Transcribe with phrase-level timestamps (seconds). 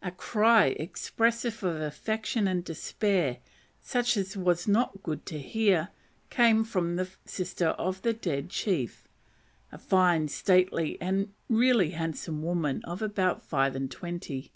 [0.00, 3.40] A cry expressive of affection and despair,
[3.82, 5.90] such as was not good to hear,
[6.30, 9.06] came from the sister of the dead chief,
[9.70, 14.50] a fine, stately and really handsome woman of about five and twenty.